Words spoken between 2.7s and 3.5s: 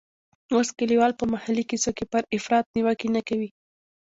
نیوکې نه کوي.